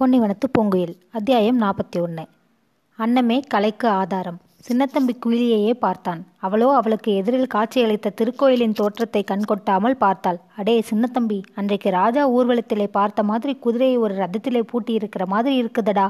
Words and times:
பொன்னிவனத்து 0.00 0.46
பூங்குயில் 0.58 0.94
அத்தியாயம் 1.12 1.58
நாற்பத்தி 1.60 1.98
ஒன்று 2.00 2.22
அன்னமே 2.98 3.36
கலைக்கு 3.48 3.88
ஆதாரம். 3.88 4.38
சின்னத்தம்பி 4.68 5.14
குயிலியையே 5.24 5.74
பார்த்தான். 5.74 6.20
அவளோ 6.38 6.68
அவளுக்கு 6.74 7.10
எதிரில் 7.14 7.50
காட்சியளித்த 7.54 8.12
திருக்கோயிலின் 8.20 8.72
தோற்றத்தை 8.72 9.24
கண்கொட்டாமல் 9.24 9.96
பார்த்தாள். 9.98 10.38
அடே 10.56 10.82
சின்னத்தம்பி 10.90 11.42
அன்றைக்கு 11.54 11.90
ராஜா 11.90 12.24
ஊர்வலத்திலே 12.30 12.86
பார்த்த 12.90 13.22
மாதிரி 13.22 13.54
குதிரையை 13.56 13.96
ஒரு 13.96 14.14
ரதத்திலே 14.14 14.60
பூட்டி 14.60 14.92
இருக்கிற 14.92 15.26
மாதிரி 15.26 15.62
இருக்குதடா. 15.62 16.06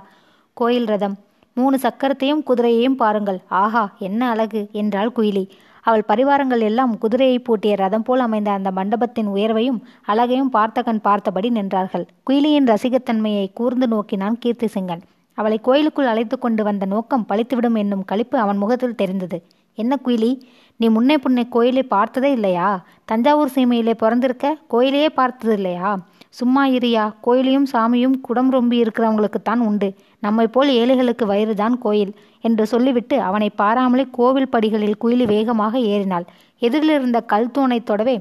கோயில் 0.56 0.86
ரதம். 0.86 1.16
மூணு 1.56 1.78
சக்கரத்தையும் 1.82 2.44
குதிரையையும் 2.46 2.96
பாருங்கள். 2.96 3.40
ஆஹா 3.48 3.84
என்ன 3.98 4.28
அழகு! 4.28 4.68
என்றாள் 4.72 5.12
குயிலி. 5.16 5.44
அவள் 5.90 6.08
பரிவாரங்கள் 6.08 6.62
எல்லாம் 6.68 6.92
குதிரையை 6.98 7.38
பூட்டிய 7.38 7.74
ரதம் 7.74 8.04
போல் 8.08 8.24
அமைந்த 8.26 8.50
அந்த 8.50 8.70
மண்டபத்தின் 8.70 9.28
உயர்வையும் 9.28 9.80
அழகையும் 10.06 10.52
பார்த்த 10.56 10.82
கண் 10.82 11.00
பார்த்தபடி 11.00 11.48
நின்றார்கள். 11.50 12.04
குயிலியின் 12.30 12.68
ரசிகத்தன்மையை 12.72 13.46
கூர்ந்து 13.54 13.86
நோக்கினான் 13.86 14.36
கீர்த்தி 14.38 14.68
சிங்கன் 14.74 15.02
அவளை 15.38 15.58
கோயிலுக்குள் 15.58 16.10
அழைத்து 16.12 16.36
கொண்டு 16.38 16.62
வந்த 16.64 16.84
நோக்கம் 16.84 17.26
பழித்துவிடும் 17.28 17.78
என்னும் 17.78 18.04
களிப்பு 18.04 18.36
அவன் 18.38 18.56
முகத்தில் 18.56 18.98
தெரிந்தது. 19.02 19.38
என்ன 19.78 19.98
குயிலி? 20.04 20.32
நீ 20.80 20.86
முன்னே 20.88 21.16
புன்னே 21.18 21.44
கோயிலை 21.48 21.82
பார்த்ததே 21.94 22.30
இல்லையா? 22.32 22.68
தஞ்சாவூர் 23.04 23.54
சீமையிலே 23.54 23.94
பிறந்திருக்க 23.94 24.56
கோயிலையே 24.68 25.08
பார்த்தது 25.20 25.54
இல்லையா? 25.54 25.90
சும்மா 26.38 26.62
இரியா 26.68 27.04
கோயிலையும் 27.20 27.66
சாமியும் 27.72 28.16
குடம் 28.20 28.50
ரொம்பி 28.52 28.76
இருக்கிறவங்களுக்குத்தான் 28.82 29.62
உண்டு. 29.68 29.88
நம்மை 30.20 30.46
போல் 30.46 30.70
ஏழைகளுக்கு 30.80 31.24
வயிறுதான் 31.26 31.76
கோயில் 31.78 32.12
என்று 32.40 32.64
சொல்லிவிட்டு 32.66 33.16
அவனை 33.20 33.48
பாராமலே 33.50 34.04
கோவில் 34.18 34.52
படிகளில் 34.54 35.00
குயிலி 35.04 35.26
வேகமாக 35.26 35.78
ஏறினாள். 35.94 36.26
எதிரில் 36.58 36.94
இருந்த 36.98 37.20
கல் 37.32 37.50
தூணை 37.50 37.78
தொடவே 37.82 38.16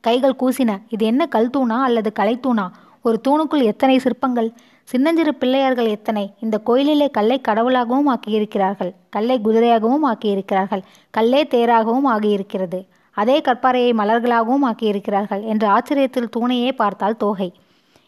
கைகள் 0.00 0.40
கூசின 0.40 0.70
இது 0.88 1.04
என்ன 1.06 1.22
கல் 1.26 1.52
தூணா 1.56 1.76
அல்லது 1.88 2.10
கலைத்தூணா 2.20 2.64
ஒரு 3.02 3.16
தூணுக்குள் 3.28 3.62
எத்தனை 3.62 3.96
சிற்பங்கள்? 3.98 4.48
சின்னஞ்சிறு 4.88 5.32
பிள்ளையார்கள் 5.34 5.86
எத்தனை? 5.86 6.24
இந்த 6.40 6.56
கோயிலிலே 6.66 7.06
கல்லை 7.10 7.40
கடவுளாகவும் 7.48 8.10
ஆக்கியிருக்கிறார்கள் 8.14 8.90
கல்லை 9.10 9.36
குதிரையாகவும் 9.44 10.06
ஆக்கியிருக்கிறார்கள் 10.10 10.82
கல்லே 11.18 11.42
தேராகவும் 11.54 12.08
ஆகியிருக்கிறது. 12.14 12.80
அதே 13.16 13.40
கற்பாறையை 13.40 13.92
மலர்களாகவும் 14.00 14.66
ஆக்கியிருக்கிறார்கள் 14.70 15.42
என்று 15.42 15.66
ஆச்சரியத்தில் 15.66 16.32
தூணையே 16.36 16.72
பார்த்தாள் 16.72 17.16
தோகை. 17.16 17.50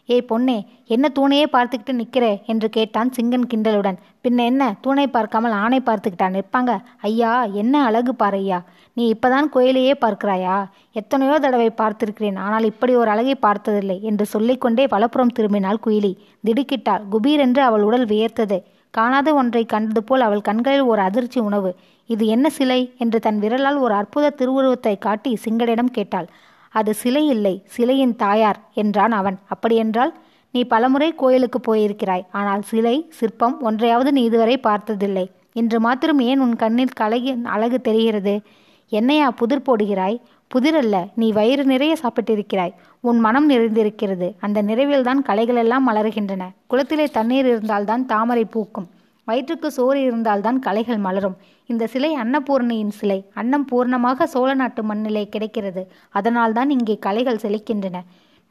ஏய் 0.09 0.27
பொன்னே 0.29 0.55
என்ன 0.87 1.05
தூணையே 1.17 1.45
பார்த்துக்கிட்டு 1.53 1.93
நிற்கிற? 1.93 2.25
என்று 2.45 2.67
கேட்டான் 2.69 3.11
சிங்கன் 3.17 3.47
கிண்டலுடன். 3.51 3.97
பின்ன 4.23 4.43
என்ன? 4.45 4.63
தூணை 4.81 5.07
பார்க்காமல் 5.07 5.51
ஆணை 5.51 5.79
பார்த்துக்கிட்டா 5.85 6.27
நிற்பாங்க? 6.35 6.71
ஐயா 7.01 7.43
என்ன 7.43 7.83
அழகு 7.83 8.13
பாறையா? 8.13 8.59
நீ 8.93 9.13
இப்பதான் 9.13 9.49
கோயிலையே 9.49 9.93
பார்க்கிறாயா? 10.01 10.57
எத்தனையோ 10.91 11.39
தடவை 11.39 11.69
பார்த்திருக்கிறேன் 11.81 12.37
ஆனால் 12.37 12.63
இப்படி 12.63 12.95
ஒரு 12.95 13.09
அழகை 13.09 13.35
பார்த்ததில்லை 13.35 13.97
என்று 14.01 14.25
சொல்லிக்கொண்டே 14.25 14.85
வலப்புறம் 14.87 15.35
திரும்பினாள் 15.39 15.83
குயிலி. 15.85 16.13
திடுக்கிட்டாள். 16.47 17.03
குபீர் 17.11 17.43
என்று 17.47 17.63
அவள் 17.63 17.81
உடல் 17.81 18.05
வியர்த்தது. 18.05 18.59
காணாத 18.93 19.29
ஒன்றை 19.33 19.65
கண்டது 19.65 20.03
போல் 20.03 20.21
அவள் 20.21 20.41
கண்களில் 20.41 20.89
ஒரு 20.91 21.01
அதிர்ச்சி 21.01 21.39
உணவு. 21.39 21.71
இது 22.07 22.25
என்ன 22.25 22.49
சிலை? 22.49 22.93
என்று 22.97 23.19
தன் 23.19 23.39
விரலால் 23.39 23.79
ஒரு 23.79 23.93
அற்புத 23.93 24.29
திருவுருவத்தை 24.29 24.97
காட்டி 24.97 25.37
சிங்கடிடம் 25.45 25.91
கேட்டாள். 25.91 26.27
அது 26.69 26.93
சிலை 26.93 27.27
இல்லை 27.27 27.63
சிலையின் 27.65 28.15
தாயார் 28.15 28.59
என்றான் 28.73 29.11
அவன். 29.11 29.37
அப்படியென்றால் 29.47 30.13
நீ 30.51 30.63
பலமுறை 30.63 31.15
கோயிலுக்கு 31.15 31.59
போயிருக்கிறாய். 31.59 32.25
ஆனால் 32.31 32.61
சிலை 32.61 33.05
சிற்பம் 33.09 33.61
ஒன்றையாவது 33.61 34.11
நீ 34.11 34.23
இதுவரை 34.23 34.57
பார்த்ததில்லை. 34.57 35.31
இன்று 35.53 35.79
மாத்திரம் 35.79 36.19
ஏன் 36.19 36.39
உன் 36.39 36.55
கண்ணில் 36.55 36.95
கலையின் 36.95 37.45
அழகு 37.45 37.81
தெரிகிறது? 37.81 38.41
என்னையா 38.89 39.31
புதிர் 39.31 39.65
போடுகிறாய்? 39.65 40.17
புதிரல்ல 40.55 41.07
நீ 41.15 41.31
வயிறு 41.31 41.63
நிறைய 41.63 41.95
சாப்பிட்டிருக்கிறாய். 42.03 42.73
உன் 42.99 43.19
மனம் 43.19 43.49
நிறைந்திருக்கிறது. 43.49 44.33
அந்த 44.39 44.63
நிறைவில்தான் 44.63 45.21
கலைகளெல்லாம் 45.25 45.87
மலர்கின்றன. 45.87 46.43
குளத்திலே 46.69 47.05
தண்ணீர் 47.09 47.45
இருந்தால்தான் 47.45 48.05
தாமரை 48.05 48.45
பூக்கும். 48.45 48.87
வயிற்றுக்கு 49.25 49.71
சோறு 49.71 50.01
இருந்தால்தான் 50.01 50.59
கலைகள் 50.59 50.97
மலரும். 50.97 51.37
இந்த 51.65 51.87
சிலை 51.87 52.11
அன்னபூர்ணியின் 52.15 52.95
சிலை. 52.99 53.19
அன்னம் 53.33 53.67
பூர்ணமாக 53.71 54.23
சோழ 54.23 54.53
நாட்டு 54.53 54.83
மண்ணிலே 54.83 55.23
கிடைக்கிறது. 55.29 55.81
அதனால்தான் 56.09 56.69
இங்கே 56.69 56.95
கலைகள் 56.99 57.43
செழிக்கின்றன. 57.43 57.99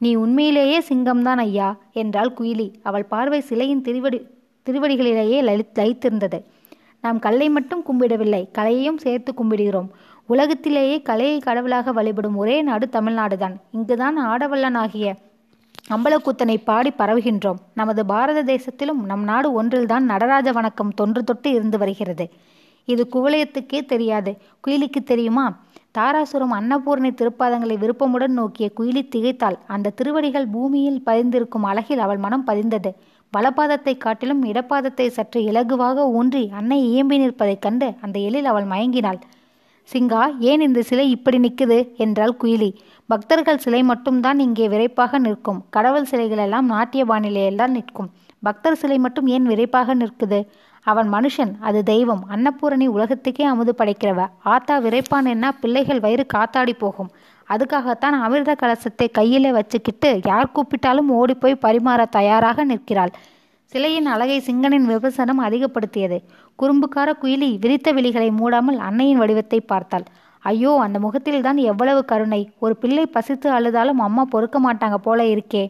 நீ 0.01 0.15
உண்மையிலேயே 0.15 0.79
சிங்கம்தான் 0.89 1.41
ஐயா 1.47 1.69
என்றாள் 1.93 2.31
குயிலி. 2.39 2.67
அவள் 2.83 3.05
பார்வை 3.05 3.39
சிலையின் 3.41 3.81
திருவடி 3.81 4.19
திருவடிகளிலேயே 4.67 5.39
லலி 5.41 5.65
லயித்திருந்தது 5.79 6.37
நாம் 7.01 7.19
கல்லை 7.19 7.47
மட்டும் 7.49 7.83
கும்பிடவில்லை 7.89 8.41
கலையையும் 8.51 8.97
சேர்த்து 8.97 9.31
கும்பிடுகிறோம். 9.31 9.89
உலகத்திலேயே 10.25 10.95
கலையை 11.01 11.39
கடவுளாக 11.39 11.91
வழிபடும் 11.91 12.35
ஒரே 12.35 12.55
நாடு 12.61 12.85
தமிழ்நாடுதான். 12.91 13.55
இங்குதான் 13.71 14.17
ஆடவல்லனாகிய 14.19 15.13
அம்பலக்கூத்தனை 15.95 16.55
பாடி 16.63 16.91
பரவுகின்றோம். 16.97 17.59
நமது 17.73 18.05
பாரத 18.05 18.43
தேசத்திலும் 18.53 19.01
நம் 19.11 19.23
நாடு 19.23 19.63
ஒன்றில்தான் 19.63 20.09
நடராஜ 20.11 20.51
வணக்கம் 20.51 20.93
தொன்று 20.93 21.23
தொட்டு 21.23 21.51
இருந்து 21.51 21.77
வருகிறது. 21.77 22.27
இது 22.85 23.07
குவலயத்துக்கே 23.13 23.85
தெரியாது. 23.85 24.37
குயிலிக்கு 24.67 25.03
தெரியுமா? 25.03 25.45
தாராசுரம் 25.97 26.53
அன்னபூர்ணி 26.59 27.11
திருப்பாதங்களை 27.11 27.75
விருப்பமுடன் 27.77 28.35
நோக்கிய 28.39 28.71
குயிலி 28.79 29.03
திகைத்தாள். 29.15 29.57
அந்த 29.67 29.89
திருவடிகள் 29.89 30.47
பூமியில் 30.47 31.01
பதிந்திருக்கும் 31.05 31.63
அழகில் 31.63 31.99
அவள் 31.99 32.17
மனம் 32.17 32.47
பதிந்தது. 32.47 32.91
வலப்பாதத்தை 33.33 33.97
காட்டிலும் 33.97 34.43
இடப்பாதத்தை 34.45 35.07
சற்று 35.07 35.41
இலகுவாக 35.41 36.03
ஊன்றி 36.11 36.51
அன்னை 36.53 36.77
இயம்பி 36.91 37.17
நிற்பதைக் 37.17 37.61
கண்டு 37.61 37.93
அந்த 38.01 38.19
எழில் 38.19 38.45
அவள் 38.45 38.63
மயங்கினாள். 38.63 39.19
சிங்கா 39.89 40.21
ஏன் 40.39 40.61
இந்த 40.61 40.81
சிலை 40.81 41.09
இப்படி 41.09 41.37
நிற்குது? 41.39 41.77
என்றாள் 41.97 42.37
குயிலி. 42.43 42.69
பக்தர்கள் 43.09 43.57
சிலை 43.57 43.83
மட்டும்தான் 43.83 44.39
இங்கே 44.39 44.67
விரைப்பாக 44.67 45.19
நிற்கும். 45.19 45.59
கடவுள் 45.69 46.05
சிலைகள் 46.05 46.37
எல்லாம் 46.37 46.65
நாட்டிய 46.65 47.05
பாணிலையெல்லாம் 47.05 47.67
நிற்கும். 47.67 48.09
பக்தர் 48.43 48.75
சிலை 48.75 48.97
மட்டும் 48.97 49.27
ஏன் 49.27 49.47
விரைப்பாக 49.47 49.95
நிற்குது? 49.95 50.39
அவன் 50.85 51.07
மனுஷன் 51.13 51.51
அது 51.59 51.83
தெய்வம். 51.83 52.23
அன்னபூரணி 52.35 52.87
உலகத்துக்கே 52.87 53.43
அமுது 53.43 53.73
படைக்கிறவ. 53.77 54.27
ஆத்தா 54.43 54.75
விரைப்பான் 54.79 55.25
என்ன 55.25 55.51
பிள்ளைகள் 55.51 55.99
வயிறு 55.99 56.25
காத்தாடி 56.33 56.73
போகும். 56.77 57.09
அதுக்காகத்தான் 57.49 58.15
அமிர்த 58.25 58.51
கலசத்தை 58.61 59.07
கையிலே 59.11 59.51
வச்சுக்கிட்டு 59.51 60.19
யார் 60.25 60.51
கூப்பிட்டாலும் 60.51 61.09
ஓடிப்போய் 61.09 61.63
பரிமாற 61.65 62.01
தயாராக 62.09 62.63
நிற்கிறாள். 62.63 63.13
சிலையின் 63.71 64.05
அழகை 64.05 64.39
சிங்கனின் 64.39 64.85
விமர்சனம் 64.85 65.41
அதிகப்படுத்தியது. 65.43 66.17
குறும்புக்கார 66.59 67.09
குயிலி 67.21 67.49
விரித்த 67.59 67.93
விழிகளை 67.93 68.29
மூடாமல் 68.39 68.77
அன்னையின் 68.77 69.17
வடிவத்தை 69.17 69.59
பார்த்தாள். 69.61 70.05
ஐயோ 70.43 70.71
அந்த 70.79 70.97
முகத்தில்தான் 70.99 71.59
எவ்வளவு 71.71 72.05
கருணை. 72.05 72.41
ஒரு 72.59 72.75
பிள்ளை 72.75 73.05
பசித்து 73.05 73.47
அழுதாலும் 73.51 74.01
அம்மா 74.07 74.23
பொறுக்க 74.29 74.59
மாட்டாங்க 74.59 74.95
போல 74.95 75.23
இருக்கே. 75.23 75.63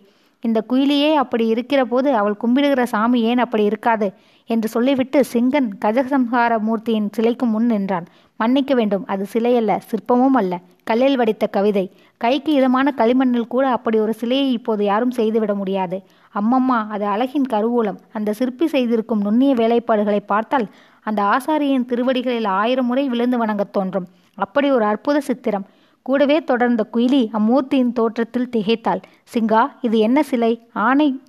இந்த 0.43 0.59
குயிலியே 0.69 1.11
அப்படி 1.13 1.45
இருக்கிற 1.47 1.81
போது 1.85 2.09
அவள் 2.15 2.41
கும்பிடுகிற 2.43 2.83
சாமி 2.83 3.19
ஏன் 3.21 3.37
அப்படி 3.37 3.63
இருக்காது? 3.63 4.07
என்று 4.47 4.67
சொல்லிவிட்டு 4.67 5.23
சிங்கன் 5.33 5.69
கஜசம்ஹார 5.85 6.59
மூர்த்தியின் 6.59 7.09
சிலைக்கு 7.11 7.45
முன் 7.45 7.65
நின்றான். 7.65 8.05
மன்னிக்க 8.37 8.73
வேண்டும் 8.75 9.05
அது 9.05 9.25
சிலையல்ல 9.33 9.77
சிற்பமும் 9.77 10.33
அல்ல. 10.33 10.59
கல்லில் 10.83 11.17
வடித்த 11.17 11.47
கவிதை. 11.47 11.91
கைக்கு 12.17 12.53
இதமான 12.53 12.93
களிமண்ணில் 12.97 13.47
கூட 13.47 13.69
அப்படி 13.69 13.99
ஒரு 13.99 14.13
சிலையை 14.13 14.51
இப்போது 14.51 14.83
யாரும் 14.83 15.11
செய்துவிட 15.11 15.53
முடியாது. 15.53 16.03
அம்மம்மா 16.35 16.87
அது 16.89 17.05
அழகின் 17.05 17.45
கருவூலம். 17.49 17.97
அந்த 18.13 18.33
சிற்பி 18.33 18.67
செய்திருக்கும் 18.67 19.21
நுண்ணிய 19.21 19.53
வேலைப்பாடுகளை 19.53 20.19
பார்த்தால் 20.25 20.67
அந்த 21.01 21.23
ஆசாரியின் 21.23 21.85
திருவடிகளில் 21.85 22.45
ஆயிரம் 22.45 22.85
முறை 22.85 23.09
விழுந்து 23.09 23.37
வணங்கத் 23.37 23.73
தோன்றும். 23.73 24.07
அப்படி 24.35 24.71
ஒரு 24.71 24.85
அற்புத 24.85 25.21
சித்திரம். 25.21 25.65
கூடவே 26.01 26.43
தொடர்ந்த 26.43 26.87
குயிலி 26.93 27.29
அம்மூர்த்தியின் 27.33 27.93
தோற்றத்தில் 27.93 28.49
திகைத்தாள். 28.51 29.01
சிங்கா 29.33 29.67
இது 29.81 29.97
என்ன 29.97 30.23
சிலை? 30.23 30.67
ஆணை 30.73 31.21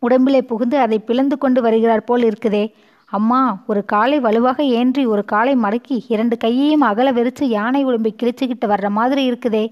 உடம்பிலே 0.00 0.40
புகுந்து 0.42 0.78
அதை 0.78 0.98
பிளந்து 0.98 1.38
கொண்டு 1.38 1.62
வருகிறார் 1.62 2.04
போல் 2.04 2.22
இருக்குதே. 2.22 2.64
அம்மா 3.06 3.40
ஒரு 3.66 3.84
காலை 3.84 4.20
வலுவாக 4.20 4.62
ஏன்றி 4.62 5.06
ஒரு 5.06 5.24
காலை 5.24 5.54
மடக்கி 5.56 5.96
இரண்டு 6.08 6.36
கையையும் 6.36 6.80
அகல 6.80 7.12
வெறிச்சு 7.12 7.44
யானை 7.44 7.84
உடம்பை 7.84 8.14
கிழிச்சுக்கிட்டு 8.22 8.66
வர்ற 8.72 8.88
மாதிரி 8.88 9.22
இருக்குதே. 9.30 9.64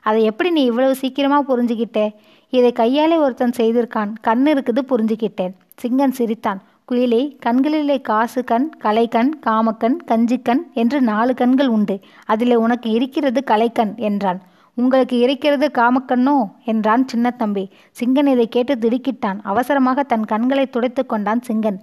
அதை 0.00 0.22
எப்படி 0.22 0.50
நீ 0.50 0.62
இவ்வளவு 0.64 0.94
சீக்கிரமா 0.94 1.38
புரிஞ்சுக்கிட்ட 1.42 2.00
இதை 2.50 2.72
கையாலே 2.72 3.16
ஒருத்தன் 3.16 3.56
செய்திருக்கான். 3.56 4.10
கண் 4.20 4.46
இருக்குது 4.48 4.82
புரிஞ்சுக்கிட்டேன் 4.90 5.54
சிங்கன் 5.82 6.16
சிரித்தான். 6.18 6.60
குயிலே 6.90 7.22
கண்களிலே 7.44 8.00
காசு 8.00 8.44
கண் 8.44 8.66
கலைக்கண் 8.84 9.30
காமக்கண் 9.46 9.96
கஞ்சிக்கண் 10.10 10.62
என்று 10.72 11.00
நாலு 11.00 11.34
கண்கள் 11.34 11.68
உண்டு. 11.68 11.96
அதில் 12.24 12.54
உனக்கு 12.56 12.90
இருக்கிறது 12.90 13.42
கலைக்கண் 13.46 13.94
என்றான். 14.08 14.40
உங்களுக்கு 14.78 15.18
இருக்கிறது 15.18 15.70
காமக்கண்ணோ? 15.74 16.50
என்றான் 16.64 17.06
சின்னத்தம்பி. 17.14 17.68
சிங்கன் 18.00 18.26
இதை 18.26 18.48
கேட்டு 18.48 18.74
திடுக்கிட்டான். 18.74 19.38
அவசரமாக 19.42 20.02
தன் 20.02 20.24
கண்களை 20.24 20.66
துடைத்து 20.66 21.06
கொண்டான் 21.06 21.40
சிங்கன். 21.48 21.78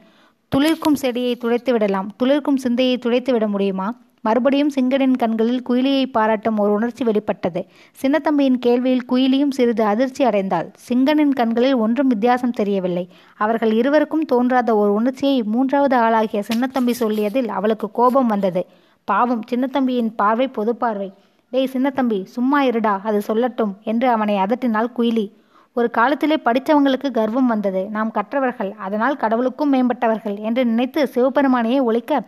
துளிர்க்கும் 0.56 0.96
செடியை 0.96 1.36
துடைத்து 1.36 1.72
விடலாம். 1.72 2.12
துளிர்க்கும் 2.24 2.56
சிந்தையை 2.56 2.98
துடைத்து 2.98 3.32
விட 3.34 3.48
முடியுமா? 3.48 3.88
மறுபடியும் 4.22 4.70
சிங்கனின் 4.70 5.16
கண்களில் 5.16 5.64
குயிலியை 5.70 6.06
பாராட்டும் 6.06 6.58
ஒரு 6.58 6.74
உணர்ச்சி 6.74 7.04
வெளிப்பட்டது. 7.04 7.66
சின்னத்தம்பியின் 8.02 8.60
கேள்வியில் 8.66 9.04
குயிலியும் 9.12 9.52
சிறிது 9.52 9.84
அதிர்ச்சி 9.84 10.26
அடைந்தாள். 10.26 10.70
சிங்கனின் 10.76 11.34
கண்களில் 11.34 11.76
ஒன்றும் 11.76 12.08
வித்தியாசம் 12.08 12.52
தெரியவில்லை. 12.52 13.10
அவர்கள் 13.38 13.74
இருவருக்கும் 13.74 14.26
தோன்றாத 14.26 14.76
ஒரு 14.76 14.94
உணர்ச்சியை 14.94 15.44
மூன்றாவது 15.44 15.96
ஆளாகிய 15.96 16.44
சின்னத்தம்பி 16.54 16.94
சொல்லியதில் 17.00 17.48
அவளுக்கு 17.48 17.92
கோபம் 17.92 18.28
வந்தது. 18.28 18.66
பாவம் 19.04 19.44
சின்னத்தம்பியின் 19.52 20.12
பார்வை 20.16 20.48
பொது 20.48 20.76
பார்வை. 20.76 21.14
டேய் 21.54 21.70
சின்னத்தம்பி 21.74 22.24
சும்மா 22.24 22.60
இருடா 22.64 23.00
அது 23.04 23.22
சொல்லட்டும் 23.28 23.74
என்று 23.84 24.10
அவனை 24.10 24.36
அதட்டினாள் 24.36 24.88
குயிலி. 24.98 25.26
ஒரு 25.74 25.90
காலத்திலே 25.90 26.38
படித்தவங்களுக்கு 26.46 27.10
கர்வம் 27.12 27.48
வந்தது. 27.48 27.82
நாம் 27.90 28.12
கற்றவர்கள் 28.12 28.72
அதனால் 28.86 29.16
கடவுளுக்கும் 29.16 29.74
மேம்பட்டவர்கள் 29.74 30.40
என்று 30.40 30.66
நினைத்து 30.66 31.02
சிவபெருமானையே 31.16 31.78
ஒழிக்க 31.84 32.22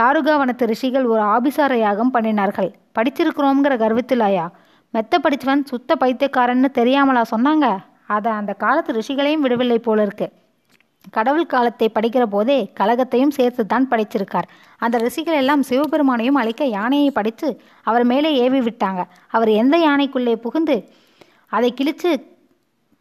தாருகாவனத்து 0.00 0.68
ரிஷிகள் 0.72 1.04
ஒரு 1.04 1.22
ஆபிசார 1.22 1.72
யாகம் 1.78 2.14
பண்ணினார்கள். 2.14 2.70
படிச்சிருக்கிறோங்கிற 2.98 3.76
கர்வத்திலாயா? 3.84 4.46
மெத்த 4.90 5.18
படித்தவன் 5.18 5.64
சுத்த 5.64 5.96
பைத்தியக்காரன்னு 6.00 6.70
தெரியாமலா 6.80 7.24
சொன்னாங்க? 7.36 7.78
அதை 8.06 8.32
அந்த 8.32 8.52
காலத்து 8.52 8.92
ரிஷிகளையும் 8.92 9.44
விடவில்லை 9.46 9.78
போல 9.78 10.02
இருக்கு 10.02 10.32
கடவுள் 11.10 11.46
காலத்தை 11.46 11.90
படிக்கிற 11.94 12.24
போதே 12.24 12.72
கலகத்தையும் 12.74 13.30
சேர்த்து 13.30 13.66
தான் 13.66 13.88
படிச்சிருக்கார். 13.90 14.48
அந்த 14.78 14.98
ரிஷிகள் 14.98 15.34
எல்லாம் 15.34 15.62
சிவபெருமானையும் 15.62 16.38
அழைக்க 16.40 16.64
யானையை 16.64 17.10
படித்து 17.10 17.60
அவர் 17.82 18.04
மேலே 18.04 18.34
ஏவி 18.34 18.58
விட்டாங்க. 18.58 19.04
அவர் 19.28 19.48
எந்த 19.48 19.78
யானைக்குள்ளே 19.78 20.34
புகுந்து 20.34 20.88
அதை 21.48 21.74
கிழிச்சு 21.80 22.32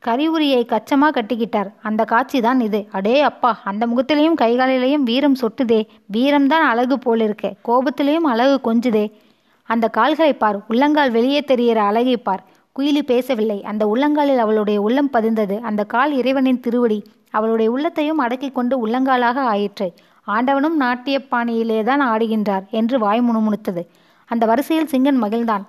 கரிவுரியை 0.04 0.66
கச்சமாக 0.66 1.22
கட்டிக்கிட்டார். 1.22 1.74
அந்த 1.82 2.06
காட்சி 2.06 2.42
தான் 2.42 2.60
இது. 2.60 2.88
அடே 2.92 3.22
அப்பா 3.22 3.60
அந்த 3.64 3.88
முகத்திலையும் 3.88 4.40
கைகாலிலையும் 4.42 5.04
வீரம் 5.04 5.36
சொட்டுதே. 5.36 5.88
வீரம்தான் 6.14 6.66
அழகு 6.72 6.98
போலிருக்கே. 6.98 7.52
கோபத்திலையும் 7.68 8.28
அழகு 8.34 8.74
கொஞ்சுதே. 8.74 9.12
அந்த 9.64 9.88
கால்களை 9.88 10.34
பார். 10.34 10.66
உள்ளங்கால் 10.68 11.12
வெளியே 11.12 11.42
தெரிகிற 11.42 11.82
அழகை 11.82 12.18
பார். 12.18 12.44
குயிலி 12.80 13.02
பேசவில்லை. 13.02 13.64
அந்த 13.64 13.86
உள்ளங்காலில் 13.86 14.38
அவளுடைய 14.38 14.82
உள்ளம் 14.82 15.10
பதிந்தது. 15.14 15.60
அந்த 15.60 15.84
கால் 15.84 16.14
இறைவனின் 16.14 16.60
திருவடி. 16.60 17.04
அவளுடைய 17.38 17.68
உள்ளத்தையும் 17.76 18.24
அடக்கி 18.26 18.50
கொண்டு 18.52 18.76
உள்ளங்காலாக 18.84 19.38
ஆயிற்று. 19.54 19.88
ஆண்டவனும் 20.28 20.78
நாட்டியப்பாணியிலே 20.82 21.80
தான் 21.90 22.04
ஆடுகின்றார் 22.12 22.66
என்று 22.80 22.98
வாய் 23.06 23.24
முணுமுணுத்தது. 23.28 23.84
அந்த 24.32 24.44
வரிசையில் 24.52 24.92
சிங்கன் 24.92 25.22
மகிழ்ந்தான். 25.24 25.66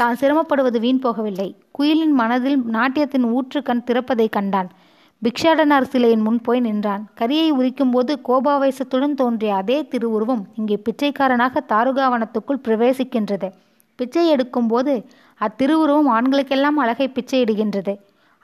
தான் 0.00 0.18
சிரமப்படுவது 0.20 0.78
வீண் 0.84 1.04
போகவில்லை. 1.04 1.48
குயிலின் 1.76 2.14
மனதில் 2.20 2.58
நாட்டியத்தின் 2.76 3.26
ஊற்று 3.36 3.60
கண் 3.62 3.86
திறப்பதை 3.86 4.26
கண்டான். 4.36 4.68
பிக்ஷாடனார் 5.22 5.88
சிலையின் 5.92 6.24
முன் 6.26 6.40
போய் 6.46 6.60
நின்றான். 6.60 7.02
கரியை 7.20 7.48
உரிக்கும்போது 7.60 8.12
கோபாவேசத்துடன் 8.28 9.16
தோன்றிய 9.20 9.54
அதே 9.54 9.78
திருவுருவம் 9.92 10.42
இங்கே 10.54 10.76
பிச்சைக்காரனாக 10.86 11.62
தாருகாவனத்துக்குள் 11.72 12.62
பிரவேசிக்கின்றது. 12.66 13.48
பிச்சை 13.98 14.24
எடுக்கும்போது 14.34 14.92
அத்திருவுருவம் 15.40 16.10
ஆண்களுக்கெல்லாம் 16.16 16.78
அழகை 16.82 17.08
பிச்சையிடுகின்றது. 17.08 17.94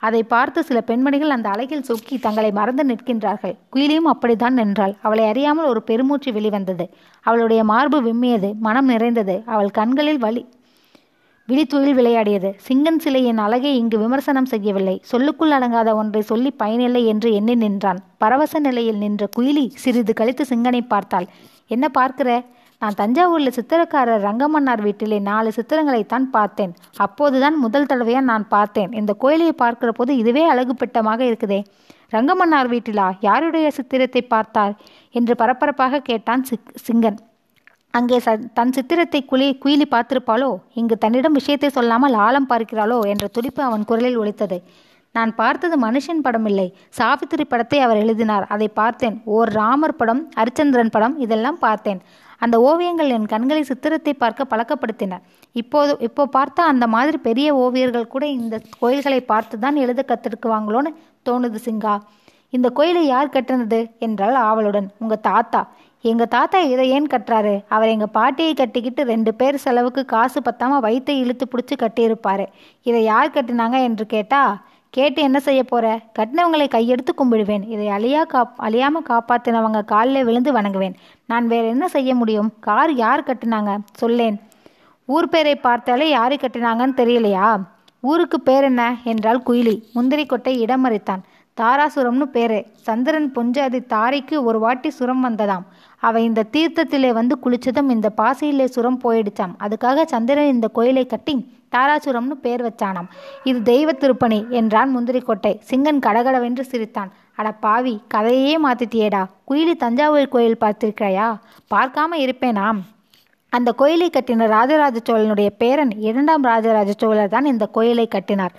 அதை 0.07 0.23
பார்த்து 0.33 0.61
சில 0.69 0.79
பெண்மணிகள் 0.89 1.35
அந்த 1.37 1.49
அழகில் 1.49 1.87
சொக்கி 1.89 2.17
தங்களை 2.19 2.51
மறந்து 2.59 2.83
நிற்கின்றார்கள். 2.91 3.55
குயிலியும் 3.75 4.11
அப்படித்தான் 4.13 4.59
நின்றாள். 4.61 4.95
அவளை 5.03 5.25
அறியாமல் 5.25 5.71
ஒரு 5.73 5.81
பெருமூச்சு 5.83 6.33
வெளிவந்தது. 6.33 6.87
அவளுடைய 7.27 7.61
மார்பு 7.65 8.01
விம்மியது 8.03 8.51
மனம் 8.67 8.91
நிறைந்தது. 8.93 9.37
அவள் 9.55 9.71
கண்களில் 9.71 10.21
வலி 10.27 10.43
விழித்துயில் 11.49 11.97
விளையாடியது. 11.99 12.51
சிங்கன் 12.67 13.01
சிலையின் 13.05 13.41
அழகை 13.47 13.73
இங்கு 13.77 13.97
விமர்சனம் 13.99 14.51
செய்யவில்லை. 14.53 14.95
சொல்லுக்குள் 15.11 15.55
அடங்காத 15.57 15.91
ஒன்றை 15.95 16.23
சொல்லி 16.31 16.51
பயனில்லை 16.63 17.03
என்று 17.13 17.31
எண்ணி 17.39 17.55
நின்றான். 17.55 18.01
பரவச 18.19 18.59
நிலையில் 18.59 19.03
நின்ற 19.05 19.29
குயிலி 19.37 19.65
சிறிது 19.83 20.13
கழித்து 20.13 20.45
சிங்கனை 20.45 20.83
பார்த்தாள். 20.95 21.27
என்ன 21.71 21.89
பார்க்கிற? 21.99 22.31
நான் 22.83 22.97
தஞ்சாவூரில் 23.01 23.57
சித்திரக்காரர் 23.57 24.25
ரங்கமன்னார் 24.27 24.83
வீட்டிலே 24.87 25.19
நாலு 25.29 25.51
சித்திரங்களைத்தான் 25.57 26.27
பார்த்தேன். 26.37 26.73
அப்போதுதான் 27.05 27.57
முதல் 27.59 27.89
தடவையாக 27.91 28.29
நான் 28.31 28.47
பார்த்தேன். 28.49 28.91
இந்த 29.01 29.13
கோயிலை 29.23 29.53
பார்க்கிற 29.53 29.93
போது 29.93 30.13
இதுவே 30.23 30.43
அழகுபட்டமாக 30.53 31.21
இருக்குதே. 31.31 31.61
ரங்கமன்னார் 32.13 32.69
வீட்டிலா? 32.73 33.07
யாருடைய 33.21 33.69
சித்திரத்தை 33.71 34.23
பார்த்தார்? 34.35 34.75
என்று 35.19 35.35
பரபரப்பாக 35.43 36.03
கேட்டான் 36.11 36.43
சிங்கன். 36.87 37.19
அங்கே 37.95 38.17
ச 38.19 38.31
தன் 38.59 38.75
சித்திரத்தை 38.77 39.21
குளி 39.25 39.47
குயிலி 39.65 39.87
பார்த்திருப்பாளோ? 39.91 40.51
இங்கு 40.81 40.97
தன்னிடம் 40.99 41.39
விஷயத்தை 41.41 41.69
சொல்லாமல் 41.77 42.17
ஆழம் 42.27 42.51
பார்க்கிறாளோ? 42.53 42.99
என்ற 43.13 43.27
துடிப்பு 43.37 43.63
அவன் 43.63 43.87
குரலில் 43.91 44.21
ஒலித்தது. 44.23 44.59
நான் 45.15 45.33
பார்த்தது 45.35 45.77
மனுஷன் 45.87 46.23
படம் 46.23 46.47
இல்லை 46.51 46.67
சாவித்திரி 46.99 47.45
படத்தை 47.45 47.79
அவர் 47.81 48.01
எழுதினார். 48.05 48.47
அதை 48.55 48.69
பார்த்தேன். 48.81 49.17
ஓர் 49.37 49.51
ராமர் 49.59 49.99
படம் 50.01 50.23
ஹரிச்சந்திரன் 50.39 50.95
படம் 50.97 51.15
இதெல்லாம் 51.19 51.59
பார்த்தேன். 51.59 52.01
அந்த 52.39 52.61
ஓவியங்கள் 52.61 53.09
என் 53.09 53.27
கண்களை 53.27 53.63
சித்திரத்தை 53.63 54.15
பார்க்க 54.15 54.57
பழக்கப்படுத்தின. 54.57 55.19
இப்போது 55.53 55.97
இப்போ 56.01 56.29
பார்த்தா 56.33 56.63
அந்த 56.73 56.87
மாதிரி 56.87 57.17
பெரிய 57.19 57.55
ஓவியர்கள் 57.55 58.07
கூட 58.07 58.27
இந்த 58.27 58.61
கோயில்களை 58.79 59.21
பார்த்து 59.21 59.59
தான் 59.59 59.77
எழுத 59.77 60.05
கத்திருக்குவாங்களோன்னு 60.09 60.93
தோணுது 61.29 61.59
சிங்கா. 61.65 62.01
இந்த 62.51 62.71
கோயிலை 62.71 63.07
யார் 63.07 63.29
கட்டினது? 63.29 63.91
என்றால் 63.99 64.35
ஆவலுடன். 64.35 64.89
உங்க 64.99 65.17
தாத்தா. 65.17 65.69
எங்க 66.01 66.27
தாத்தா 66.27 66.59
இதை 66.59 66.91
ஏன் 66.91 67.07
கட்டுறாரு? 67.07 67.65
அவர் 67.69 67.89
எங்க 67.89 68.07
பாட்டியை 68.07 68.55
கட்டிக்கிட்டு 68.55 69.03
ரெண்டு 69.03 69.35
பேர் 69.35 69.57
செலவுக்கு 69.57 70.05
காசு 70.05 70.41
பத்தாம 70.41 70.81
வயிற்றை 70.81 71.19
இழுத்து 71.19 71.49
பிடிச்சி 71.49 71.75
கட்டியிருப்பாரு. 71.79 72.47
இதை 72.83 73.03
யார் 73.03 73.31
கட்டினாங்க 73.31 73.83
என்று 73.83 74.07
கேட்டா 74.07 74.65
கேட்டு 74.95 75.23
என்ன 75.23 75.41
செய்ய 75.41 75.65
போற? 75.65 76.01
கட்டினவங்களை 76.19 76.69
கையெடுத்து 76.69 77.13
கும்பிடுவேன். 77.19 77.69
இதை 77.69 77.89
அழியா 77.89 78.25
காப் 78.25 78.63
அழியாம 78.63 79.01
காப்பாத்தினவங்க 79.09 79.85
காலில் 79.85 80.25
விழுந்து 80.25 80.53
வணங்குவேன். 80.53 80.95
நான் 81.27 81.47
வேற 81.47 81.67
என்ன 81.67 81.89
செய்ய 81.89 82.15
முடியும்? 82.15 82.53
கார் 82.61 82.95
யார் 82.95 83.23
கட்டினாங்க? 83.23 83.79
சொல்லேன். 83.93 84.41
ஊர் 85.07 85.29
பேரை 85.29 85.57
பார்த்தாலே 85.57 86.09
யாரு 86.09 86.35
கட்டினாங்கன்னு 86.35 86.97
தெரியலையா? 86.97 87.63
ஊருக்கு 88.01 88.41
பேர் 88.41 88.63
என்ன? 88.63 88.97
என்றால் 89.05 89.43
குயிலி. 89.47 89.83
முந்திரி 89.93 90.27
கொட்டை 90.27 90.61
இடம் 90.61 90.85
மறைத்தான். 90.87 91.23
தாராசுரம்னு 91.61 92.27
பேரு. 92.37 92.67
சந்திரன் 92.87 93.33
பொஞ்சாதி 93.35 93.81
தாரைக்கு 93.95 94.43
ஒரு 94.43 94.59
வாட்டி 94.59 94.91
சுரம் 94.91 95.25
வந்ததாம். 95.25 95.65
அவ 95.99 96.21
இந்த 96.21 96.45
தீர்த்தத்திலே 96.53 97.11
வந்து 97.13 97.39
குளிச்சதும் 97.45 97.91
இந்த 97.91 98.09
பாசையிலே 98.17 98.65
சுரம் 98.65 99.01
போயிடுச்சாம். 99.05 99.53
அதுக்காக 99.65 100.05
சந்திரன் 100.05 100.53
இந்த 100.55 100.69
கோயிலை 100.69 101.07
கட்டி 101.07 101.35
தாராசுரம்னு 101.77 102.37
பேர் 102.47 102.65
வச்சானாம். 102.65 103.09
இது 103.45 103.63
தெய்வ 103.63 103.93
திருப்பணி 103.93 104.47
என்றான் 104.51 104.91
முந்திரிக்கொட்டை. 104.97 105.53
சிங்கன் 105.71 106.03
கடகடவென்று 106.07 106.65
சிரித்தான். 106.65 107.13
அட 107.37 107.53
பாவி 107.53 107.95
கதையே 108.09 108.55
மாத்திட்டியேடா. 108.65 109.23
குயிலி 109.49 109.75
தஞ்சாவூர் 109.77 110.29
கோயில் 110.29 110.61
பார்த்திருக்கிறாயா? 110.61 111.29
பார்க்காம 111.75 112.19
இருப்பேனாம். 112.19 112.81
அந்த 113.49 113.73
கோயிலை 113.73 114.11
கட்டின 114.11 114.47
ராஜராஜ 114.47 114.99
சோழனுடைய 115.09 115.51
பேரன் 115.59 115.93
இரண்டாம் 116.11 116.43
ராஜராஜ 116.43 116.93
சோழர் 116.99 117.35
தான் 117.35 117.45
இந்த 117.45 117.67
கோயிலை 117.67 118.07
கட்டினார். 118.07 118.55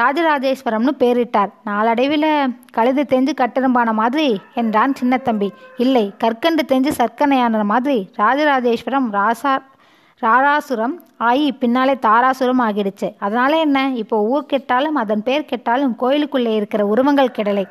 ராஜராஜேஸ்வரம்னு 0.00 0.92
பேரிட்டார். 0.98 1.50
நாளடைவில் 1.64 2.54
கழுது 2.72 3.02
தெஞ்சு 3.08 3.32
கட்டெரும்பான 3.34 3.92
மாதிரி 3.92 4.40
என்றான் 4.54 4.94
சின்னத்தம்பி. 5.00 5.48
இல்லை 5.76 6.12
கற்கண்டு 6.18 6.64
தெஞ்சு 6.68 6.92
சர்க்கனையான 6.98 7.64
மாதிரி 7.64 8.10
ராஜராஜேஸ்வரம் 8.18 9.08
ராசா 9.12 9.54
ராராசுரம் 10.22 10.94
ஆகி 11.16 11.52
பின்னாலே 11.52 11.94
தாராசுரம் 11.94 12.62
ஆகிடுச்சு. 12.66 13.14
அதனால 13.18 13.58
என்ன? 13.58 13.90
இப்போ 13.94 14.16
ஊர் 14.24 14.46
கெட்டாலும் 14.46 14.94
அதன் 14.94 15.22
பேர் 15.22 15.44
கெட்டாலும் 15.44 15.94
கோயிலுக்குள்ளே 15.96 16.54
இருக்கிற 16.54 16.86
உருவங்கள் 16.86 17.34
கெடலை. 17.38 17.64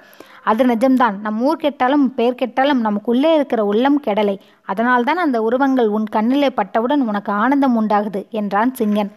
அது 0.43 0.65
நிஜம்தான். 0.65 1.19
நம் 1.19 1.41
ஊர் 1.41 1.57
கெட்டாலும் 1.57 2.13
பேர் 2.15 2.35
கெட்டாலும் 2.35 2.81
நமக்குள்ளே 2.81 3.35
இருக்கிற 3.35 3.65
உள்ளம் 3.65 4.01
கெடலை. 4.07 4.37
அதனால்தான் 4.65 5.17
அந்த 5.17 5.41
உருவங்கள் 5.41 5.87
உன் 5.87 6.05
கண்ணிலே 6.05 6.49
பட்டவுடன் 6.49 7.07
உனக்கு 7.07 7.31
ஆனந்தம் 7.31 7.77
உண்டாகுது 7.81 8.29
என்றான் 8.29 8.73
சிங்கன். 8.79 9.11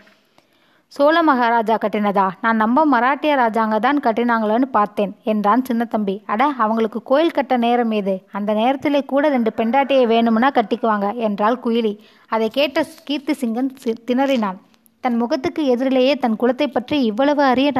சோழ 0.94 1.18
மகாராஜா 1.26 1.76
கட்டினதா? 1.82 2.24
நான் 2.44 2.58
நம்ப 2.62 2.80
மராட்டிய 2.94 3.32
ராஜாங்க 3.40 3.76
தான் 3.84 4.00
கட்டினாங்களோன்னு 4.06 4.66
பார்த்தேன் 4.76 5.12
என்றான் 5.32 5.62
சின்னத்தம்பி 5.68 6.14
அட 6.32 6.48
அவங்களுக்கு 6.64 7.00
கோயில் 7.10 7.34
கட்ட 7.36 7.54
நேரம் 7.62 7.92
ஏது? 7.98 8.14
அந்த 8.36 8.50
நேரத்திலே 8.58 9.00
கூட 9.12 9.28
ரெண்டு 9.34 9.50
பெண்டாட்டியை 9.58 10.04
வேணும்னா 10.10 10.48
கட்டிக்குவாங்க 10.58 11.08
என்றாள் 11.26 11.56
குயிலி. 11.64 11.92
அதை 12.34 12.48
கேட்ட 12.56 12.84
கீர்த்தி 13.08 13.34
சிங்கன் 13.42 13.70
திணறினான். 14.08 14.58
தன் 15.04 15.16
முகத்துக்கு 15.22 15.62
எதிரிலேயே 15.74 16.16
தன் 16.24 16.36
குலத்தை 16.42 16.68
பற்றி 16.74 16.98
இவ்வளவு 17.10 17.42
அரிய 17.52 17.70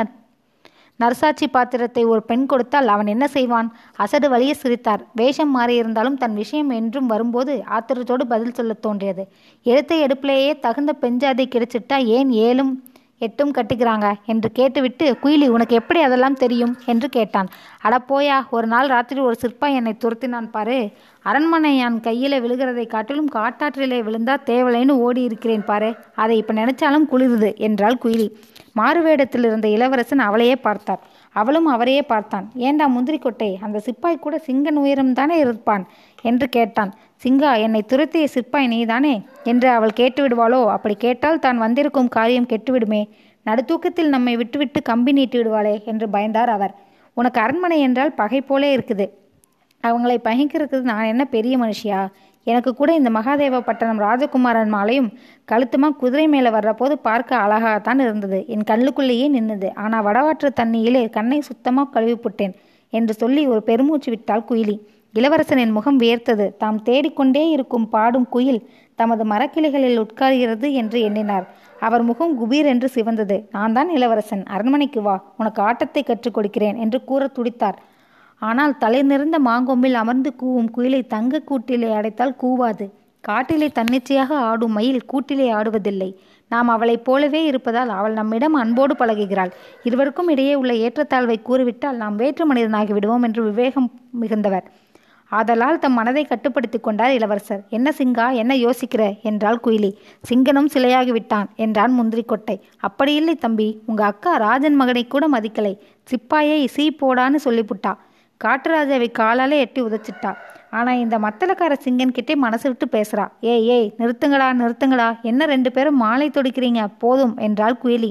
நர்சாட்சி 1.00 1.46
பாத்திரத்தை 1.56 2.02
ஒரு 2.12 2.22
பெண் 2.30 2.46
கொடுத்தால் 2.50 2.88
அவன் 2.94 3.10
என்ன 3.12 3.26
செய்வான்? 3.36 3.68
அசடு 4.04 4.26
வழியே 4.32 4.54
சிரித்தார். 4.62 5.02
வேஷம் 5.20 5.52
மாறியிருந்தாலும் 5.56 6.18
தன் 6.22 6.38
விஷயம் 6.42 6.70
என்றும் 6.78 7.10
வரும்போது 7.12 7.52
ஆத்திரத்தோடு 7.76 8.26
பதில் 8.32 8.56
சொல்ல 8.60 8.76
தோன்றியது. 8.86 9.24
எடுத்த 9.66 9.92
எடுப்பிலேயே 10.06 10.54
தகுந்த 10.66 10.94
பெஞ்சாதை 11.04 11.46
கிடைச்சிட்டா 11.56 11.98
ஏன் 12.18 12.32
ஏலும் 12.46 12.72
எட்டும் 13.26 13.52
கட்டுக்கிறாங்க 13.52 14.06
என்று 14.26 14.48
கேட்டுவிட்டு 14.52 15.06
குயிலி 15.22 15.46
உனக்கு 15.48 15.74
எப்படி 15.74 16.00
அதெல்லாம் 16.00 16.40
தெரியும்? 16.42 16.74
என்று 16.86 17.08
கேட்டான். 17.08 17.48
அட 17.80 17.94
போயா 18.08 18.36
ஒரு 18.50 18.66
நாள் 18.66 18.92
ராத்திரி 18.94 19.20
ஒரு 19.20 19.36
சிற்பா 19.42 19.68
என்னை 19.74 19.92
துரத்தினான் 19.98 20.50
பாரு. 20.50 20.78
அரண்மனை 21.22 21.72
என் 21.78 21.98
கையில 22.08 22.40
விழுகிறதை 22.44 22.86
காட்டிலும் 22.86 23.30
காட்டாற்றிலே 23.34 24.00
விழுந்தா 24.08 24.36
தேவலைன்னு 24.50 24.96
ஓடி 25.06 25.22
இருக்கிறேன் 25.22 25.64
பாரு. 25.64 25.90
அதை 26.14 26.36
இப்போ 26.36 26.54
நினைச்சாலும் 26.54 27.08
குளிருது 27.12 27.50
என்றாள் 27.68 28.02
குயிலி. 28.04 28.28
மாறுவேடத்தில் 28.76 29.46
இருந்த 29.48 29.68
இளவரசன் 29.68 30.26
அவளையே 30.28 30.56
பார்த்தார். 30.66 31.02
அவளும் 31.32 31.66
அவரையே 31.66 32.02
பார்த்தான். 32.02 32.50
ஏண்டா 32.54 32.88
முந்திரிக்கொட்டை? 32.88 33.56
அந்த 33.60 33.78
சிப்பாய் 33.78 34.18
கூட 34.18 34.40
சிங்கன் 34.46 34.80
உயரம் 34.84 35.12
தானே 35.12 35.38
இருப்பான்? 35.38 35.88
என்று 36.22 36.48
கேட்டான். 36.48 36.92
சிங்கா 37.24 37.60
என்னை 37.60 37.84
துரத்திய 37.88 38.26
சிப்பாய் 38.34 38.66
நீதானே? 38.66 39.26
என்று 39.44 39.68
அவள் 39.68 39.98
கேட்டுவிடுவாளோ? 40.00 40.66
அப்படி 40.66 40.94
கேட்டால் 40.94 41.38
தான் 41.38 41.58
வந்திருக்கும் 41.58 42.08
காரியம் 42.08 42.46
கெட்டுவிடுமே. 42.46 43.08
நடுத்தூக்கத்தில் 43.46 44.08
நம்மை 44.08 44.36
விட்டுவிட்டு 44.36 44.82
கம்பி 44.82 45.12
நீட்டி 45.12 45.38
விடுவாளே 45.38 45.84
என்று 45.84 46.06
பயந்தார் 46.06 46.46
அவர். 46.46 46.74
உனக்கு 47.14 47.40
அரண்மனை 47.40 47.80
என்றால் 47.80 48.12
பகை 48.12 48.40
போலே 48.40 48.76
இருக்குது. 48.76 49.08
அவங்களை 49.82 50.16
பகைக்கிறது 50.24 50.80
நான் 50.80 51.04
என்ன 51.04 51.24
பெரிய 51.24 51.58
மனுஷியா? 51.58 52.08
எனக்கு 52.44 52.74
கூட 52.74 52.94
இந்த 52.94 53.10
மகாதேவ 53.10 53.60
பட்டணம் 53.60 54.00
ராஜகுமாரன் 54.00 54.68
மாலையும் 54.68 55.10
கழுத்துமா 55.52 55.88
குதிரை 55.96 56.28
மேலே 56.28 56.50
வர்றபோது 56.50 56.92
பார்க்க 56.92 57.36
அழகாகத்தான் 57.36 58.00
இருந்தது. 58.00 58.44
என் 58.46 58.68
கண்ணுக்குள்ளேயே 58.70 59.26
நின்னது. 59.36 59.68
ஆனால் 59.74 60.04
வடவாற்று 60.04 60.50
தண்ணியிலே 60.60 61.10
கண்ணை 61.10 61.40
சுத்தமாக 61.40 61.90
கழுவி 61.90 62.16
புட்டேன் 62.16 62.54
என்று 62.90 63.14
சொல்லி 63.14 63.46
ஒரு 63.46 63.62
பெருமூச்சு 63.62 64.10
விட்டாள் 64.10 64.48
குயிலி. 64.50 64.76
இளவரசனின் 65.14 65.72
முகம் 65.72 66.00
வியர்த்தது. 66.00 66.56
தாம் 66.56 66.82
தேடிக்கொண்டே 66.82 67.50
இருக்கும் 67.50 67.88
பாடும் 67.88 68.28
குயில் 68.28 68.68
தமது 68.94 69.24
மரக்கிளைகளில் 69.24 70.00
உட்கார்கிறது 70.04 70.72
என்று 70.72 71.00
எண்ணினார். 71.00 71.46
அவர் 71.80 72.02
முகம் 72.02 72.34
குபீர் 72.40 72.64
என்று 72.64 72.88
சிவந்தது. 72.94 73.36
நான் 73.50 73.72
தான் 73.72 73.88
இளவரசன். 73.88 74.44
அரண்மனைக்கு 74.46 75.02
வா. 75.02 75.16
உனக்கு 75.36 75.62
ஆட்டத்தை 75.62 76.02
கற்றுக் 76.02 76.34
கொடுக்கிறேன் 76.34 76.76
என்று 76.76 77.04
கூற 77.04 77.26
துடித்தார். 77.26 77.78
ஆனால் 78.42 78.78
தலை 78.78 79.02
நிறைந்த 79.02 79.38
மாங்கொம்பில் 79.38 79.92
அமர்ந்து 79.92 80.30
கூவும் 80.42 80.70
குயிலை 80.76 81.06
தங்க 81.06 81.40
கூட்டிலே 81.40 81.92
அடைத்தால் 81.92 82.36
கூவாது. 82.42 82.86
காட்டிலே 83.20 83.68
தன்னிச்சையாக 83.68 84.30
ஆடும் 84.36 84.72
மயில் 84.72 85.04
கூட்டிலே 85.04 85.52
ஆடுவதில்லை. 85.52 86.08
நாம் 86.48 86.68
அவளைப் 86.68 87.04
போலவே 87.04 87.44
இருப்பதால் 87.44 87.88
அவள் 87.88 88.12
நம்மிடம் 88.12 88.54
அன்போடு 88.54 88.94
பழகுகிறாள். 88.94 89.52
இருவருக்கும் 89.82 90.28
இடையே 90.28 90.54
உள்ள 90.54 90.72
ஏற்றத்தாழ்வை 90.72 91.42
கூறிவிட்டால் 91.42 91.96
நாம் 91.96 92.16
வேற்று 92.16 92.46
மனிதனாகி 92.52 92.92
விடுவோம் 92.92 93.22
என்று 93.22 93.42
விவேகம் 93.44 93.90
மிகுந்தவர். 94.20 94.66
ஆதலால் 95.32 95.78
தம் 95.78 95.92
மனதை 95.92 96.24
கட்டுப்படுத்தி 96.24 96.78
கொண்டார் 96.78 97.12
இளவரசர். 97.12 97.62
என்ன 97.68 97.92
சிங்கா 97.98 98.26
என்ன 98.32 98.54
யோசிக்கிற? 98.56 99.02
என்றாள் 99.22 99.60
குயிலி. 99.64 99.90
சிங்கனும் 100.30 100.70
சிலையாகி 100.74 101.08
விட்டான் 101.08 101.48
என்றான் 101.56 101.92
முந்திரி 101.92 102.22
கொட்டை. 102.22 102.56
தம்பி. 103.38 103.68
உங்க 103.86 104.04
அக்கா 104.04 104.36
ராஜன் 104.36 104.74
மகனை 104.74 105.06
கூட 105.06 105.28
மதிக்கலை. 105.28 105.74
சிப்பாயை 106.10 106.66
சீ 106.66 106.96
போடான்னு 107.00 107.40
சொல்லிப்புட்டா. 107.44 107.92
காட்டுராஜாவை 108.44 109.08
காலாலே 109.18 109.58
எட்டி 109.64 109.82
உதைச்சிட்டா. 109.82 110.32
ஆனால் 110.70 110.98
இந்த 110.98 111.18
மத்தளக்கார 111.18 111.72
சிங்கன் 111.84 112.16
கிட்டே 112.16 112.34
மனசு 112.34 112.66
விட்டு 112.68 112.86
பேசுறா. 112.92 113.24
ஏய் 113.40 113.66
ஏய் 113.68 113.88
நிறுத்துங்களா 113.98 114.46
நிறுத்துங்களா 114.60 115.08
என்ன 115.22 115.44
ரெண்டு 115.44 115.72
பேரும் 115.72 115.96
மாலை 115.96 116.28
தொடுக்கிறீங்க? 116.28 116.82
போதும் 116.98 117.36
என்றாள் 117.36 117.76
குயிலி. 117.84 118.10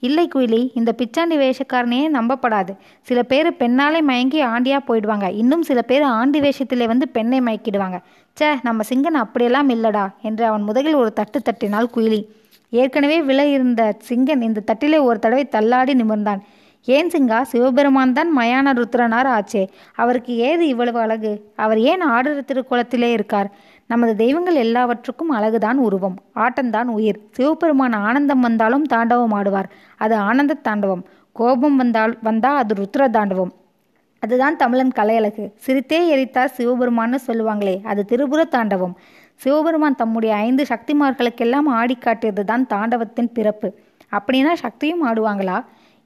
இல்லை 0.00 0.28
குயிலி 0.34 0.70
இந்த 0.74 0.94
பிச்சாண்டி 0.98 1.36
வேஷக்காரனையே 1.44 2.06
நம்பப்படாது. 2.16 2.72
சில 3.02 3.22
பேர் 3.22 3.48
பெண்ணாலே 3.52 4.00
மயங்கி 4.00 4.40
ஆண்டியா 4.44 4.78
போயிடுவாங்க. 4.88 5.34
இன்னும் 5.34 5.62
சில 5.62 5.82
பேர் 5.82 6.02
ஆண்டி 6.02 6.40
வேஷத்திலே 6.40 6.86
வந்து 6.86 7.08
பெண்ணை 7.08 7.40
மயக்கிடுவாங்க. 7.40 7.98
ச்சே 8.36 8.50
நம்ம 8.62 8.82
சிங்கன் 8.88 9.18
அப்படியெல்லாம் 9.24 9.68
இல்லடா 9.68 10.04
என்று 10.22 10.44
அவன் 10.44 10.62
முதலில் 10.62 10.94
ஒரு 10.94 11.12
தட்டு 11.12 11.40
தட்டினாள் 11.42 11.88
குயிலி. 11.96 12.20
ஏற்கனவே 12.70 13.22
விலை 13.22 13.52
இருந்த 13.52 13.82
சிங்கன் 14.08 14.42
இந்த 14.42 14.62
தட்டிலே 14.70 15.00
ஒரு 15.02 15.18
தடவை 15.18 15.44
தள்ளாடி 15.46 15.94
நிமிர்ந்தான். 15.94 16.40
ஏன் 16.96 17.08
சிங்கா? 17.08 17.38
சிவபெருமான் 17.42 18.12
தான் 18.12 18.30
மயான 18.38 18.72
ருத்ரனார் 18.72 19.28
ஆச்சே. 19.36 19.62
அவருக்கு 19.94 20.32
ஏது 20.36 20.66
இவ்வளவு 20.66 20.98
அழகு? 20.98 21.32
அவர் 21.56 21.78
ஏன் 21.78 22.00
ஆடர் 22.00 22.40
திருக்குளத்திலே 22.40 23.10
இருக்கார்? 23.12 23.48
நமது 23.86 24.16
தெய்வங்கள் 24.16 24.54
எல்லாவற்றுக்கும் 24.54 25.32
அழகுதான் 25.32 25.78
உருவம் 25.86 26.16
ஆட்டம்தான் 26.34 26.90
உயிர். 26.98 27.20
சிவபெருமான் 27.30 27.92
ஆனந்தம் 27.92 28.40
வந்தாலும் 28.40 28.84
தாண்டவம் 28.84 29.34
ஆடுவார். 29.34 29.68
அது 29.96 30.14
ஆனந்த 30.14 30.56
தாண்டவம். 30.68 31.04
கோபம் 31.32 31.76
வந்தால் 31.76 32.18
வந்தா 32.22 32.56
அது 32.56 32.74
ருத்ர 32.74 33.10
தாண்டவம். 33.10 33.52
அதுதான் 34.22 34.56
தமிழன் 34.56 34.92
கலையழகு. 34.96 35.44
சிரித்தே 35.66 36.00
எரித்தார் 36.14 36.54
சிவபெருமான்னு 36.58 37.18
சொல்லுவாங்களே 37.26 37.76
அது 37.84 38.04
திருபுர 38.04 38.44
தாண்டவம். 38.44 38.94
சிவபெருமான் 39.34 40.00
தம்முடைய 40.02 40.34
ஐந்து 40.46 40.64
சக்திமார்களுக்கெல்லாம் 40.68 41.68
ஆடி 41.80 41.94
காட்டியது 41.94 42.44
தான் 42.44 42.66
தாண்டவத்தின் 42.66 43.32
பிறப்பு. 43.32 43.68
அப்படின்னா 44.16 44.52
சக்தியும் 44.52 45.02
ஆடுவாங்களா? 45.08 45.58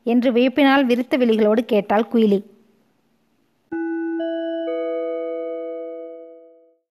என்று 0.05 0.33
வியப்பினால் 0.33 0.85
விரித்த 0.85 1.17
விழிகளோடு 1.17 1.65
கேட்டாள் 1.65 2.09
குயிலி. 2.13 2.52